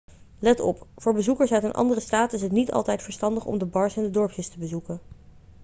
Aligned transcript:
let 0.39 0.59
op 0.59 0.87
voor 0.97 1.13
bezoekers 1.13 1.51
uit 1.51 1.63
een 1.63 1.73
andere 1.73 1.99
staat 1.99 2.33
is 2.33 2.41
het 2.41 2.51
niet 2.51 2.71
altijd 2.71 3.01
verstandig 3.03 3.45
om 3.45 3.57
de 3.57 3.65
bars 3.65 3.97
in 3.97 4.03
de 4.03 4.09
dorpjes 4.11 4.47
te 4.49 4.57
bezoeken 4.59 5.01